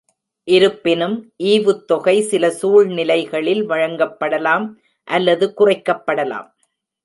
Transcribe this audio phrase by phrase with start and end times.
[0.47, 1.33] இருப்பினும்,
[1.43, 4.67] ஈவுத்தொகை சில சூழ்நிலைகளில் வழங்கப்படலாம்
[5.07, 6.49] அல்லது குறைக்கப்படலாம்.